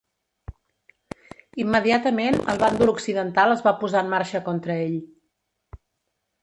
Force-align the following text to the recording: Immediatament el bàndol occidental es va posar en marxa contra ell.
Immediatament 1.63 2.39
el 2.55 2.59
bàndol 2.65 2.93
occidental 2.95 3.55
es 3.59 3.63
va 3.69 3.75
posar 3.85 4.05
en 4.07 4.11
marxa 4.17 4.43
contra 4.51 4.81
ell. 4.89 4.99